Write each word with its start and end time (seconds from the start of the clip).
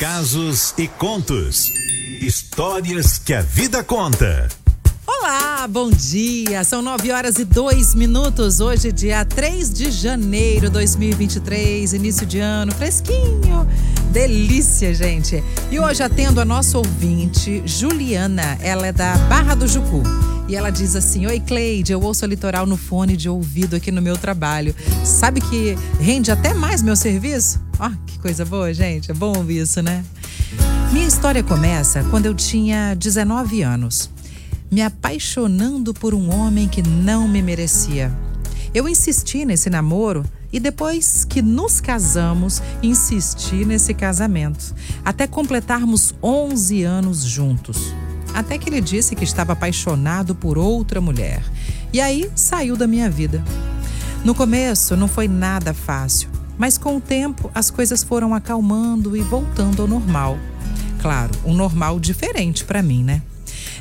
casos 0.00 0.72
e 0.78 0.88
contos. 0.88 1.70
Histórias 2.22 3.18
que 3.18 3.34
a 3.34 3.42
vida 3.42 3.84
conta. 3.84 4.48
Olá, 5.06 5.68
bom 5.68 5.90
dia. 5.90 6.64
São 6.64 6.80
nove 6.80 7.12
horas 7.12 7.38
e 7.38 7.44
dois 7.44 7.94
minutos. 7.94 8.60
Hoje, 8.60 8.90
dia 8.92 9.26
3 9.26 9.70
de 9.70 9.90
janeiro 9.90 10.68
de 10.68 10.72
2023, 10.72 11.92
início 11.92 12.24
de 12.24 12.38
ano, 12.38 12.72
fresquinho. 12.72 13.68
Delícia, 14.10 14.92
gente. 14.92 15.42
E 15.70 15.78
hoje 15.78 16.02
atendo 16.02 16.40
a 16.40 16.44
nossa 16.44 16.76
ouvinte, 16.76 17.62
Juliana. 17.64 18.58
Ela 18.60 18.88
é 18.88 18.92
da 18.92 19.16
Barra 19.28 19.54
do 19.54 19.68
Jucu. 19.68 20.02
E 20.48 20.56
ela 20.56 20.70
diz 20.70 20.96
assim: 20.96 21.26
Oi, 21.26 21.38
Cleide, 21.38 21.92
eu 21.92 22.00
ouço 22.02 22.24
a 22.24 22.28
litoral 22.28 22.66
no 22.66 22.76
fone 22.76 23.16
de 23.16 23.28
ouvido 23.28 23.76
aqui 23.76 23.92
no 23.92 24.02
meu 24.02 24.18
trabalho. 24.18 24.74
Sabe 25.04 25.40
que 25.40 25.76
rende 26.00 26.32
até 26.32 26.52
mais 26.52 26.82
meu 26.82 26.96
serviço? 26.96 27.60
Ó, 27.78 27.86
oh, 27.86 27.96
que 28.04 28.18
coisa 28.18 28.44
boa, 28.44 28.74
gente. 28.74 29.12
É 29.12 29.14
bom 29.14 29.32
ouvir 29.36 29.60
isso, 29.60 29.80
né? 29.80 30.04
Minha 30.92 31.06
história 31.06 31.44
começa 31.44 32.02
quando 32.10 32.26
eu 32.26 32.34
tinha 32.34 32.96
19 32.96 33.62
anos, 33.62 34.10
me 34.72 34.82
apaixonando 34.82 35.94
por 35.94 36.14
um 36.14 36.34
homem 36.34 36.66
que 36.66 36.82
não 36.82 37.28
me 37.28 37.40
merecia. 37.40 38.12
Eu 38.74 38.88
insisti 38.88 39.44
nesse 39.44 39.70
namoro 39.70 40.24
e 40.52 40.58
depois 40.58 41.24
que 41.24 41.40
nos 41.40 41.80
casamos, 41.80 42.62
insisti 42.82 43.64
nesse 43.64 43.94
casamento, 43.94 44.74
até 45.04 45.26
completarmos 45.26 46.14
11 46.22 46.82
anos 46.82 47.22
juntos. 47.22 47.94
Até 48.34 48.58
que 48.58 48.68
ele 48.68 48.80
disse 48.80 49.14
que 49.14 49.24
estava 49.24 49.52
apaixonado 49.52 50.34
por 50.34 50.56
outra 50.58 51.00
mulher. 51.00 51.42
E 51.92 52.00
aí 52.00 52.30
saiu 52.34 52.76
da 52.76 52.86
minha 52.86 53.10
vida. 53.10 53.42
No 54.24 54.34
começo 54.34 54.96
não 54.96 55.08
foi 55.08 55.26
nada 55.26 55.72
fácil, 55.72 56.28
mas 56.58 56.76
com 56.76 56.96
o 56.96 57.00
tempo 57.00 57.50
as 57.54 57.70
coisas 57.70 58.02
foram 58.02 58.34
acalmando 58.34 59.16
e 59.16 59.22
voltando 59.22 59.82
ao 59.82 59.88
normal. 59.88 60.38
Claro, 61.00 61.32
um 61.44 61.54
normal 61.54 61.98
diferente 61.98 62.64
para 62.64 62.82
mim, 62.82 63.02
né? 63.02 63.22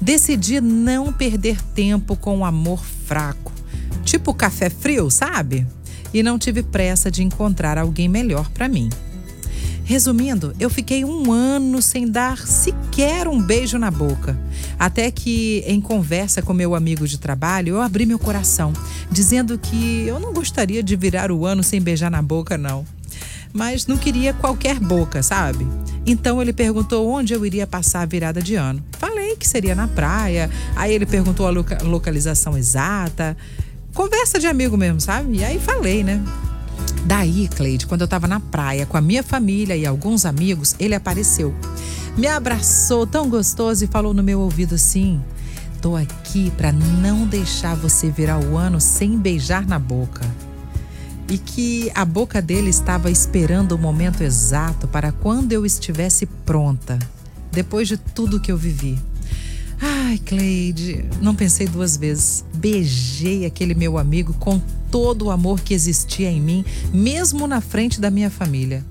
Decidi 0.00 0.60
não 0.60 1.12
perder 1.12 1.62
tempo 1.74 2.16
com 2.16 2.38
um 2.38 2.44
amor 2.44 2.84
fraco, 3.06 3.52
tipo 4.02 4.34
café 4.34 4.68
frio, 4.68 5.08
sabe? 5.08 5.66
E 6.14 6.22
não 6.22 6.38
tive 6.38 6.62
pressa 6.62 7.10
de 7.10 7.22
encontrar 7.22 7.76
alguém 7.76 8.08
melhor 8.08 8.48
para 8.50 8.68
mim. 8.68 8.88
Resumindo, 9.86 10.54
eu 10.58 10.70
fiquei 10.70 11.04
um 11.04 11.30
ano 11.30 11.82
sem 11.82 12.08
dar 12.08 12.38
sequer 12.38 13.28
um 13.28 13.38
beijo 13.38 13.78
na 13.78 13.90
boca. 13.90 14.38
Até 14.78 15.10
que, 15.10 15.62
em 15.66 15.78
conversa 15.78 16.40
com 16.40 16.54
meu 16.54 16.74
amigo 16.74 17.06
de 17.06 17.18
trabalho, 17.18 17.74
eu 17.74 17.82
abri 17.82 18.06
meu 18.06 18.18
coração, 18.18 18.72
dizendo 19.10 19.58
que 19.58 20.06
eu 20.06 20.18
não 20.18 20.32
gostaria 20.32 20.82
de 20.82 20.96
virar 20.96 21.30
o 21.30 21.44
ano 21.44 21.62
sem 21.62 21.82
beijar 21.82 22.10
na 22.10 22.22
boca, 22.22 22.56
não. 22.56 22.82
Mas 23.52 23.86
não 23.86 23.98
queria 23.98 24.32
qualquer 24.32 24.80
boca, 24.80 25.22
sabe? 25.22 25.66
Então 26.06 26.40
ele 26.40 26.52
perguntou 26.52 27.08
onde 27.08 27.34
eu 27.34 27.44
iria 27.44 27.66
passar 27.66 28.00
a 28.00 28.06
virada 28.06 28.40
de 28.40 28.54
ano. 28.54 28.82
Falei 28.98 29.36
que 29.36 29.46
seria 29.46 29.74
na 29.74 29.86
praia. 29.86 30.50
Aí 30.74 30.94
ele 30.94 31.06
perguntou 31.06 31.46
a 31.46 31.50
loca 31.50 31.78
localização 31.84 32.56
exata. 32.56 33.36
Conversa 33.94 34.40
de 34.40 34.48
amigo 34.48 34.76
mesmo, 34.76 35.00
sabe? 35.00 35.38
E 35.38 35.44
aí 35.44 35.60
falei, 35.60 36.02
né? 36.02 36.20
Daí, 37.06 37.46
Cleide, 37.46 37.86
quando 37.86 38.00
eu 38.00 38.06
estava 38.06 38.26
na 38.26 38.40
praia 38.40 38.84
com 38.86 38.96
a 38.96 39.00
minha 39.00 39.22
família 39.22 39.76
e 39.76 39.86
alguns 39.86 40.26
amigos, 40.26 40.74
ele 40.80 40.96
apareceu. 40.96 41.54
Me 42.16 42.26
abraçou 42.26 43.06
tão 43.06 43.28
gostoso 43.28 43.84
e 43.84 43.88
falou 43.88 44.12
no 44.12 44.22
meu 44.22 44.40
ouvido 44.40 44.74
assim: 44.74 45.22
Tô 45.80 45.94
aqui 45.94 46.50
para 46.56 46.72
não 46.72 47.24
deixar 47.24 47.76
você 47.76 48.10
virar 48.10 48.40
o 48.40 48.56
ano 48.56 48.80
sem 48.80 49.16
beijar 49.16 49.64
na 49.64 49.78
boca. 49.78 50.24
E 51.28 51.38
que 51.38 51.90
a 51.94 52.04
boca 52.04 52.42
dele 52.42 52.70
estava 52.70 53.10
esperando 53.10 53.72
o 53.72 53.78
momento 53.78 54.22
exato 54.22 54.88
para 54.88 55.12
quando 55.12 55.52
eu 55.52 55.64
estivesse 55.64 56.26
pronta, 56.26 56.98
depois 57.52 57.86
de 57.86 57.96
tudo 57.96 58.40
que 58.40 58.50
eu 58.50 58.56
vivi. 58.56 58.98
Ai, 59.86 60.18
Cleide, 60.24 61.04
não 61.20 61.34
pensei 61.34 61.66
duas 61.66 61.94
vezes. 61.94 62.42
Beijei 62.54 63.44
aquele 63.44 63.74
meu 63.74 63.98
amigo 63.98 64.32
com 64.40 64.58
todo 64.90 65.26
o 65.26 65.30
amor 65.30 65.60
que 65.60 65.74
existia 65.74 66.30
em 66.30 66.40
mim, 66.40 66.64
mesmo 66.90 67.46
na 67.46 67.60
frente 67.60 68.00
da 68.00 68.10
minha 68.10 68.30
família. 68.30 68.82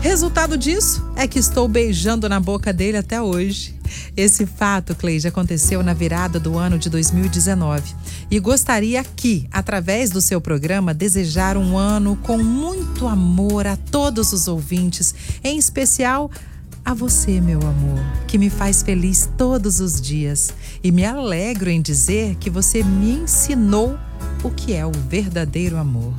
Resultado 0.00 0.56
disso 0.56 1.04
é 1.16 1.26
que 1.26 1.40
estou 1.40 1.66
beijando 1.66 2.28
na 2.28 2.38
boca 2.38 2.72
dele 2.72 2.98
até 2.98 3.20
hoje. 3.20 3.74
Esse 4.16 4.46
fato, 4.46 4.94
Cleide, 4.94 5.26
aconteceu 5.26 5.82
na 5.82 5.92
virada 5.92 6.38
do 6.38 6.56
ano 6.56 6.78
de 6.78 6.88
2019. 6.88 7.92
E 8.30 8.38
gostaria 8.38 9.00
aqui, 9.00 9.48
através 9.50 10.10
do 10.10 10.20
seu 10.20 10.40
programa, 10.40 10.94
desejar 10.94 11.56
um 11.56 11.76
ano 11.76 12.16
com 12.22 12.38
muito 12.38 13.08
amor 13.08 13.66
a 13.66 13.76
todos 13.76 14.32
os 14.32 14.46
ouvintes, 14.46 15.12
em 15.42 15.58
especial 15.58 16.30
a 16.32 16.55
você, 16.94 17.40
meu 17.40 17.60
amor, 17.60 18.00
que 18.26 18.38
me 18.38 18.48
faz 18.48 18.82
feliz 18.82 19.28
todos 19.36 19.80
os 19.80 20.00
dias 20.00 20.54
e 20.82 20.92
me 20.92 21.04
alegro 21.04 21.68
em 21.68 21.82
dizer 21.82 22.36
que 22.36 22.48
você 22.48 22.82
me 22.82 23.12
ensinou 23.22 23.98
o 24.44 24.50
que 24.50 24.72
é 24.72 24.86
o 24.86 24.92
verdadeiro 24.92 25.76
amor. 25.76 26.14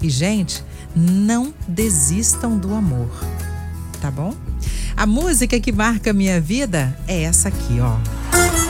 E, 0.00 0.08
gente, 0.08 0.64
não 0.94 1.52
desistam 1.66 2.56
do 2.56 2.74
amor, 2.74 3.10
tá 4.00 4.10
bom? 4.10 4.34
A 4.96 5.06
música 5.06 5.58
que 5.58 5.72
marca 5.72 6.12
minha 6.12 6.40
vida 6.40 6.96
é 7.08 7.22
essa 7.22 7.48
aqui, 7.48 7.80
ó. 7.80 8.63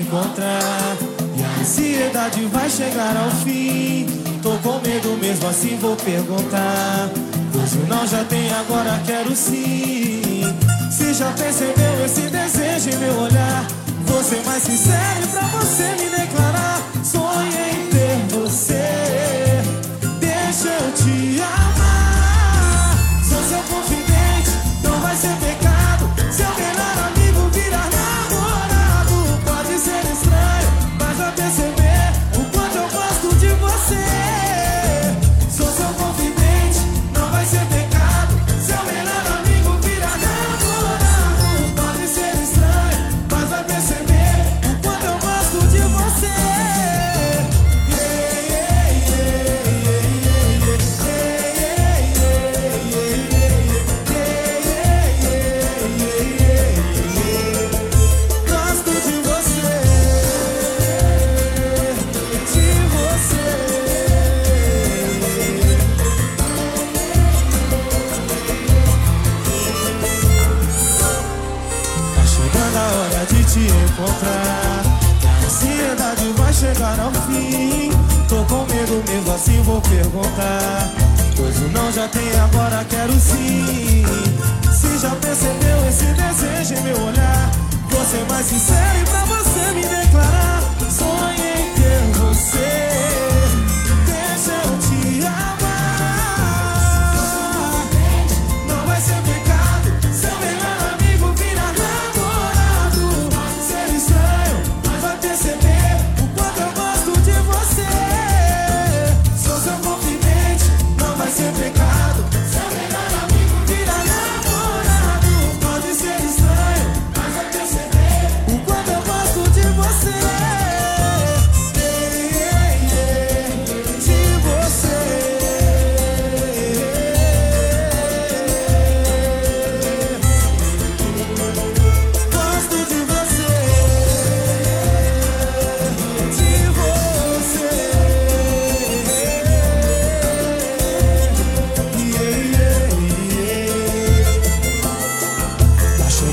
Encontrar. 0.00 0.96
E 1.36 1.42
a 1.42 1.60
ansiedade 1.60 2.44
vai 2.46 2.68
chegar 2.68 3.16
ao 3.16 3.30
fim. 3.42 4.06
Tô 4.42 4.50
com 4.58 4.80
medo 4.80 5.18
mesmo 5.20 5.48
assim 5.48 5.76
vou 5.76 5.96
perguntar. 5.96 7.10
Pois 7.52 7.72
o 7.74 7.86
não 7.86 8.06
já 8.06 8.24
tem, 8.24 8.50
agora 8.52 9.00
quero 9.06 9.34
sim. 9.36 10.42
Se 10.90 11.14
já 11.14 11.30
percebeu 11.32 12.04
esse 12.04 12.22
desejo 12.22 12.90
em 12.90 12.98
meu 12.98 13.20
olhar? 13.20 13.66
Vou 14.06 14.22
ser 14.24 14.42
mais 14.44 14.62
sincero 14.62 15.28
pra 15.30 15.42
você 15.48 15.84
me 15.98 16.19
te 73.52 73.66
encontrar. 73.66 74.82
A 75.24 75.44
ansiedade 75.44 76.32
vai 76.36 76.52
chegar 76.52 77.00
ao 77.00 77.10
fim. 77.26 77.90
Tô 78.28 78.44
com 78.44 78.64
medo 78.72 79.02
mesmo 79.08 79.32
assim 79.34 79.60
vou 79.62 79.80
perguntar. 79.80 80.88
Pois 81.36 81.56
o 81.58 81.68
não 81.68 81.90
já 81.92 82.06
tem, 82.08 82.30
agora 82.38 82.84
quero 82.88 83.12
sim. 83.14 84.04
Se 84.72 84.98
já 84.98 85.10
percebeu 85.16 85.88
esse 85.88 86.04
desejo 86.04 86.74
em 86.74 86.82
meu 86.82 87.06
olhar, 87.06 87.50
vou 87.90 88.04
ser 88.04 88.24
mais 88.28 88.46
sincero 88.46 88.98
e 89.00 89.04
pra 89.10 89.24
você 89.24 89.49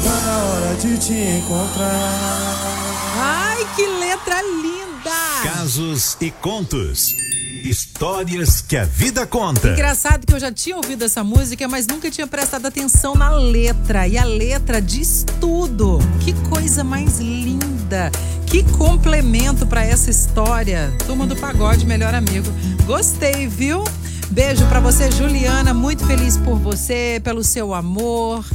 na 0.03 0.43
hora 0.43 0.75
de 0.75 0.97
te 0.97 1.13
encontrar. 1.13 2.57
Ai, 3.19 3.65
que 3.75 3.87
letra 3.87 4.41
linda! 4.41 5.11
Casos 5.43 6.17
e 6.19 6.31
contos. 6.31 7.15
Histórias 7.63 8.61
que 8.61 8.77
a 8.77 8.85
vida 8.85 9.25
conta. 9.25 9.69
Engraçado 9.69 10.25
que 10.25 10.33
eu 10.33 10.39
já 10.39 10.51
tinha 10.51 10.75
ouvido 10.77 11.03
essa 11.03 11.23
música, 11.23 11.67
mas 11.67 11.87
nunca 11.87 12.09
tinha 12.09 12.27
prestado 12.27 12.65
atenção 12.65 13.15
na 13.15 13.29
letra. 13.29 14.07
E 14.07 14.17
a 14.17 14.23
letra 14.23 14.81
diz 14.81 15.25
tudo. 15.39 15.99
Que 16.21 16.33
coisa 16.49 16.83
mais 16.83 17.19
linda. 17.19 18.11
Que 18.45 18.63
complemento 18.77 19.65
para 19.65 19.83
essa 19.83 20.09
história. 20.09 20.93
Turma 21.05 21.25
do 21.27 21.35
Pagode, 21.35 21.85
melhor 21.85 22.13
amigo. 22.13 22.47
Gostei, 22.85 23.47
viu? 23.47 23.83
Beijo 24.29 24.65
para 24.67 24.79
você, 24.79 25.11
Juliana. 25.11 25.73
Muito 25.73 26.05
feliz 26.05 26.37
por 26.37 26.57
você, 26.57 27.19
pelo 27.23 27.43
seu 27.43 27.73
amor. 27.73 28.45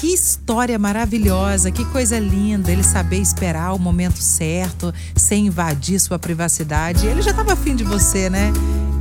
Que 0.00 0.14
história 0.14 0.78
maravilhosa, 0.78 1.70
que 1.70 1.84
coisa 1.84 2.18
linda 2.18 2.72
ele 2.72 2.82
saber 2.82 3.18
esperar 3.18 3.74
o 3.74 3.78
momento 3.78 4.18
certo, 4.18 4.94
sem 5.14 5.48
invadir 5.48 6.00
sua 6.00 6.18
privacidade. 6.18 7.06
Ele 7.06 7.20
já 7.20 7.32
estava 7.32 7.52
afim 7.52 7.76
de 7.76 7.84
você, 7.84 8.30
né? 8.30 8.50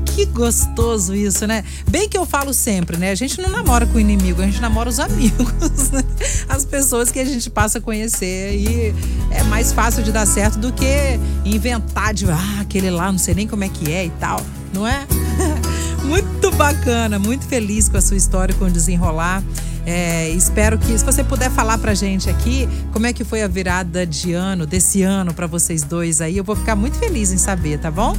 Que 0.07 0.25
gostoso 0.25 1.15
isso, 1.15 1.47
né? 1.47 1.63
Bem 1.89 2.09
que 2.09 2.17
eu 2.17 2.25
falo 2.25 2.53
sempre, 2.53 2.97
né? 2.97 3.11
A 3.11 3.15
gente 3.15 3.41
não 3.41 3.49
namora 3.49 3.85
com 3.85 3.97
o 3.97 3.99
inimigo, 4.01 4.41
a 4.41 4.45
gente 4.45 4.59
namora 4.59 4.89
os 4.89 4.99
amigos, 4.99 5.89
né? 5.91 6.03
as 6.49 6.65
pessoas 6.65 7.09
que 7.09 7.19
a 7.19 7.23
gente 7.23 7.49
passa 7.49 7.77
a 7.77 7.81
conhecer. 7.81 8.55
E 8.55 8.93
é 9.31 9.41
mais 9.43 9.71
fácil 9.71 10.03
de 10.03 10.11
dar 10.11 10.25
certo 10.25 10.59
do 10.59 10.73
que 10.73 11.17
inventar 11.45 12.13
de, 12.13 12.29
ah, 12.29 12.57
aquele 12.59 12.89
lá, 12.89 13.09
não 13.09 13.19
sei 13.19 13.33
nem 13.33 13.47
como 13.47 13.63
é 13.63 13.69
que 13.69 13.89
é 13.89 14.05
e 14.05 14.09
tal, 14.19 14.41
não 14.73 14.85
é? 14.85 15.07
muito 16.03 16.51
bacana, 16.51 17.17
muito 17.17 17.45
feliz 17.45 17.87
com 17.87 17.95
a 17.95 18.01
sua 18.01 18.17
história, 18.17 18.53
com 18.53 18.65
o 18.65 18.69
desenrolar. 18.69 19.41
É, 19.91 20.29
espero 20.29 20.77
que, 20.77 20.95
se 20.95 21.03
você 21.03 21.23
puder 21.23 21.49
falar 21.49 21.79
pra 21.79 21.95
gente 21.95 22.29
aqui, 22.29 22.69
como 22.93 23.07
é 23.07 23.11
que 23.11 23.23
foi 23.23 23.41
a 23.41 23.47
virada 23.47 24.05
de 24.05 24.33
ano, 24.33 24.67
desse 24.67 25.01
ano 25.01 25.33
para 25.33 25.47
vocês 25.47 25.81
dois 25.81 26.21
aí, 26.21 26.37
eu 26.37 26.43
vou 26.43 26.55
ficar 26.55 26.75
muito 26.75 26.99
feliz 26.99 27.31
em 27.31 27.39
saber, 27.39 27.79
tá 27.79 27.89
bom? 27.89 28.15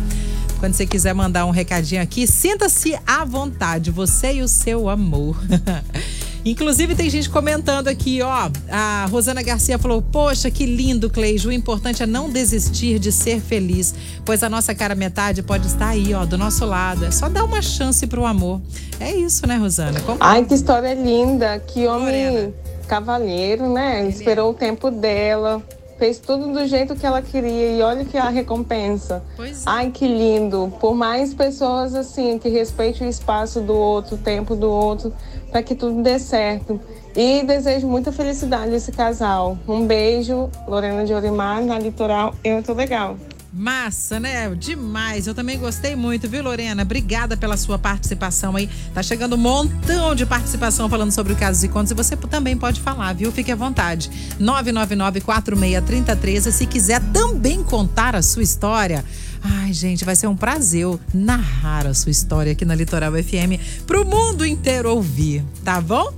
Quando 0.58 0.74
você 0.74 0.84
quiser 0.84 1.14
mandar 1.14 1.46
um 1.46 1.50
recadinho 1.50 2.02
aqui, 2.02 2.26
sinta-se 2.26 2.98
à 3.06 3.24
vontade, 3.24 3.92
você 3.92 4.32
e 4.32 4.42
o 4.42 4.48
seu 4.48 4.88
amor. 4.88 5.36
Inclusive, 6.44 6.94
tem 6.94 7.10
gente 7.10 7.28
comentando 7.28 7.88
aqui, 7.88 8.22
ó. 8.22 8.50
A 8.70 9.06
Rosana 9.10 9.42
Garcia 9.42 9.78
falou: 9.78 10.00
Poxa, 10.00 10.50
que 10.50 10.64
lindo, 10.64 11.10
Cleijo. 11.10 11.48
O 11.48 11.52
importante 11.52 12.02
é 12.02 12.06
não 12.06 12.30
desistir 12.30 12.98
de 12.98 13.12
ser 13.12 13.40
feliz, 13.40 13.94
pois 14.24 14.42
a 14.42 14.48
nossa 14.48 14.74
cara 14.74 14.94
metade 14.94 15.42
pode 15.42 15.66
estar 15.66 15.88
aí, 15.88 16.14
ó, 16.14 16.24
do 16.24 16.38
nosso 16.38 16.64
lado. 16.64 17.04
É 17.04 17.10
só 17.10 17.28
dar 17.28 17.44
uma 17.44 17.60
chance 17.60 18.06
pro 18.06 18.24
amor. 18.24 18.60
É 18.98 19.14
isso, 19.14 19.46
né, 19.46 19.56
Rosana? 19.56 20.00
Como... 20.00 20.18
Ai, 20.20 20.44
que 20.44 20.54
história 20.54 20.94
linda. 20.94 21.58
Que 21.58 21.86
homem 21.86 22.30
Morena. 22.30 22.54
cavalheiro, 22.88 23.72
né? 23.72 24.00
Ele 24.00 24.08
Esperou 24.10 24.48
é. 24.48 24.50
o 24.50 24.54
tempo 24.54 24.90
dela 24.90 25.62
fez 26.00 26.18
tudo 26.18 26.50
do 26.50 26.66
jeito 26.66 26.96
que 26.96 27.04
ela 27.04 27.20
queria 27.20 27.76
e 27.76 27.82
olha 27.82 28.06
que 28.06 28.16
a 28.16 28.30
recompensa. 28.30 29.22
Pois 29.36 29.58
é. 29.58 29.62
Ai, 29.66 29.90
que 29.90 30.08
lindo. 30.08 30.72
Por 30.80 30.94
mais 30.94 31.34
pessoas 31.34 31.94
assim 31.94 32.38
que 32.38 32.48
respeitem 32.48 33.06
o 33.06 33.10
espaço 33.10 33.60
do 33.60 33.74
outro, 33.74 34.14
o 34.14 34.18
tempo 34.18 34.56
do 34.56 34.70
outro, 34.70 35.12
para 35.50 35.62
que 35.62 35.74
tudo 35.74 36.02
dê 36.02 36.18
certo. 36.18 36.80
E 37.14 37.42
desejo 37.42 37.86
muita 37.86 38.12
felicidade 38.12 38.72
a 38.72 38.76
esse 38.76 38.92
casal. 38.92 39.58
Um 39.66 39.86
beijo, 39.86 40.48
Lorena 40.66 41.04
de 41.04 41.12
Orimar, 41.12 41.62
na 41.62 41.78
Litoral. 41.78 42.34
Eu 42.44 42.62
tô 42.62 42.72
legal. 42.72 43.16
Massa, 43.52 44.20
né? 44.20 44.54
Demais. 44.54 45.26
Eu 45.26 45.34
também 45.34 45.58
gostei 45.58 45.96
muito, 45.96 46.28
viu, 46.28 46.42
Lorena? 46.42 46.82
Obrigada 46.82 47.36
pela 47.36 47.56
sua 47.56 47.78
participação 47.78 48.54
aí. 48.54 48.68
Tá 48.94 49.02
chegando 49.02 49.34
um 49.34 49.38
montão 49.38 50.14
de 50.14 50.24
participação 50.24 50.88
falando 50.88 51.10
sobre 51.10 51.32
o 51.32 51.36
casos 51.36 51.64
e 51.64 51.68
contos 51.68 51.90
e 51.90 51.94
você 51.94 52.16
também 52.16 52.56
pode 52.56 52.80
falar, 52.80 53.12
viu? 53.12 53.32
Fique 53.32 53.50
à 53.50 53.56
vontade. 53.56 54.08
999-463013. 54.40 56.52
Se 56.52 56.66
quiser 56.66 57.00
também 57.12 57.64
contar 57.64 58.14
a 58.14 58.22
sua 58.22 58.42
história. 58.42 59.04
Ai, 59.42 59.72
gente, 59.72 60.04
vai 60.04 60.14
ser 60.14 60.26
um 60.26 60.36
prazer 60.36 60.86
narrar 61.12 61.86
a 61.86 61.94
sua 61.94 62.10
história 62.10 62.52
aqui 62.52 62.64
na 62.64 62.74
Litoral 62.74 63.12
FM 63.12 63.84
pro 63.86 64.04
mundo 64.04 64.44
inteiro 64.44 64.90
ouvir, 64.90 65.42
tá 65.64 65.80
bom? 65.80 66.12